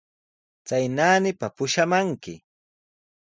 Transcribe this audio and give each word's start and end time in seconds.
Chay 0.67 0.83
naanipa 0.95 1.47
pushamanki. 1.57 2.33